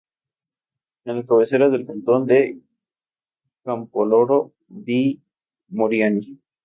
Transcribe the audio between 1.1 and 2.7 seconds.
la cabecera del cantón de